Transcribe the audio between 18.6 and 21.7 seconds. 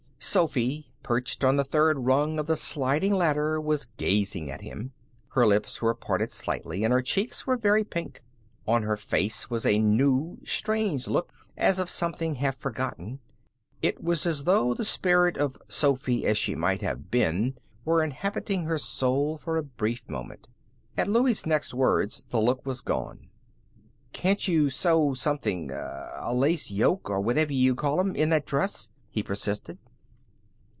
her soul for a brief moment. At Louie's